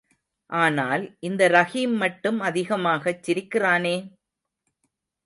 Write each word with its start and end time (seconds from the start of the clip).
ஆனால் 0.49 1.03
இந்த 1.21 1.47
ரஹீம் 1.49 1.93
மட்டும் 1.95 2.39
அதிகமாகச் 2.41 3.23
சிரிக்கிறானே...? 3.23 3.95